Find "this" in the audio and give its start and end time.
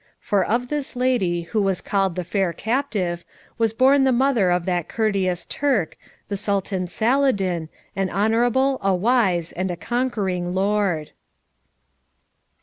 0.69-0.95